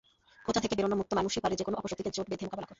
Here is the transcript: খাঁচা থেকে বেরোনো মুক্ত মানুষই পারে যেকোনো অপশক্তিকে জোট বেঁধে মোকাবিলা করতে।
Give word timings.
খাঁচা 0.45 0.59
থেকে 0.63 0.75
বেরোনো 0.77 0.95
মুক্ত 0.99 1.11
মানুষই 1.19 1.41
পারে 1.43 1.55
যেকোনো 1.59 1.75
অপশক্তিকে 1.81 2.11
জোট 2.15 2.27
বেঁধে 2.31 2.43
মোকাবিলা 2.45 2.59
করতে। 2.61 2.69